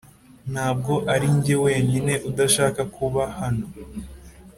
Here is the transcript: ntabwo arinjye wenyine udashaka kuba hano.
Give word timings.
ntabwo 0.51 0.93
arinjye 1.13 1.55
wenyine 1.65 2.13
udashaka 2.29 2.81
kuba 2.95 3.23
hano. 3.39 3.65